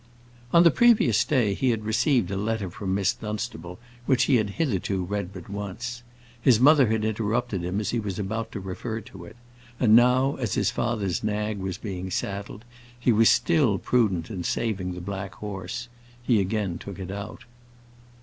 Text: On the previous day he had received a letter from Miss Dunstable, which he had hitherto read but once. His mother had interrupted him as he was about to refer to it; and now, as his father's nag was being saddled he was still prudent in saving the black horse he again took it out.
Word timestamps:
On 0.51 0.63
the 0.63 0.71
previous 0.71 1.23
day 1.23 1.53
he 1.53 1.69
had 1.69 1.85
received 1.85 2.31
a 2.31 2.35
letter 2.35 2.71
from 2.71 2.95
Miss 2.95 3.13
Dunstable, 3.13 3.77
which 4.07 4.23
he 4.23 4.37
had 4.37 4.49
hitherto 4.57 5.03
read 5.05 5.31
but 5.31 5.47
once. 5.47 6.01
His 6.41 6.59
mother 6.59 6.87
had 6.87 7.05
interrupted 7.05 7.63
him 7.63 7.79
as 7.79 7.91
he 7.91 7.99
was 7.99 8.17
about 8.17 8.51
to 8.53 8.59
refer 8.59 9.01
to 9.01 9.25
it; 9.25 9.35
and 9.79 9.95
now, 9.95 10.37
as 10.37 10.55
his 10.55 10.71
father's 10.71 11.23
nag 11.23 11.59
was 11.59 11.77
being 11.77 12.09
saddled 12.09 12.65
he 12.99 13.11
was 13.11 13.29
still 13.29 13.77
prudent 13.77 14.31
in 14.31 14.43
saving 14.43 14.95
the 14.95 15.01
black 15.01 15.35
horse 15.35 15.87
he 16.23 16.41
again 16.41 16.79
took 16.79 16.97
it 16.97 17.11
out. 17.11 17.43